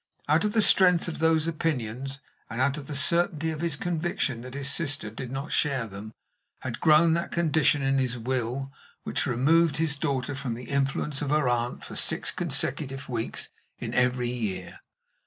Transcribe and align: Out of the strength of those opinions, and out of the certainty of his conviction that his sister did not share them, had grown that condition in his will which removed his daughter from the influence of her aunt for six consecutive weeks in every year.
Out 0.27 0.43
of 0.43 0.53
the 0.53 0.63
strength 0.63 1.07
of 1.07 1.19
those 1.19 1.47
opinions, 1.47 2.17
and 2.49 2.59
out 2.59 2.75
of 2.75 2.87
the 2.87 2.95
certainty 2.95 3.51
of 3.51 3.61
his 3.61 3.75
conviction 3.75 4.41
that 4.41 4.55
his 4.55 4.67
sister 4.67 5.11
did 5.11 5.31
not 5.31 5.51
share 5.51 5.85
them, 5.85 6.11
had 6.61 6.79
grown 6.79 7.13
that 7.13 7.31
condition 7.31 7.83
in 7.83 7.99
his 7.99 8.17
will 8.17 8.71
which 9.03 9.27
removed 9.27 9.77
his 9.77 9.95
daughter 9.95 10.33
from 10.33 10.55
the 10.55 10.63
influence 10.71 11.21
of 11.21 11.29
her 11.29 11.47
aunt 11.47 11.83
for 11.85 11.95
six 11.95 12.31
consecutive 12.31 13.09
weeks 13.09 13.49
in 13.77 13.93
every 13.93 14.29
year. 14.31 14.79